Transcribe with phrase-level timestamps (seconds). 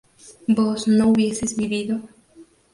[0.47, 2.01] ¿vos no hubieses vivido?